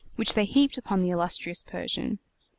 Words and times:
which 0.15 0.33
they 0.33 0.45
heaped 0.45 0.79
upon 0.79 1.03
the 1.03 1.11
illustrious 1.11 1.61
Persian. 1.61 2.17